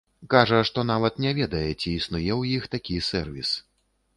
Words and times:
Кажа, 0.33 0.61
што 0.69 0.85
нават 0.91 1.19
не 1.25 1.33
ведае, 1.39 1.63
ці 1.81 1.93
існуе 1.99 2.31
ў 2.39 2.59
іх 2.61 2.67
такі 2.77 2.95
сэрвіс. 3.13 3.57